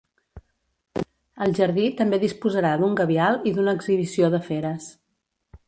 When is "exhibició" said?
3.81-4.33